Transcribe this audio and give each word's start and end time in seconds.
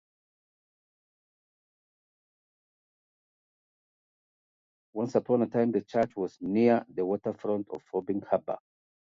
Once 4.93 5.13
upon 5.13 5.43
a 5.43 5.47
time 5.47 5.71
the 5.71 5.81
church 5.83 6.15
was 6.15 6.35
near 6.41 6.83
the 6.91 7.05
waterfront 7.05 7.69
of 7.69 7.83
Fobbing 7.93 8.25
Harbour. 8.27 8.57